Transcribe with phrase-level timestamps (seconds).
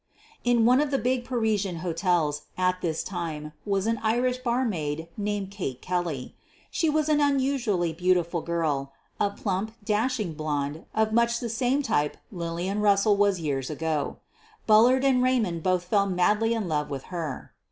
[0.43, 5.51] In one of the big Parisian hotels at this time was an Irish barmaid named
[5.51, 6.35] Kate Kelley.
[6.71, 12.17] She was an unusually beautiful girl— a plump, dashing blonde of much the same type
[12.31, 14.17] Lillian Eussell was years ago.
[14.65, 17.53] Bullard and Raymond both fell madly in love with her.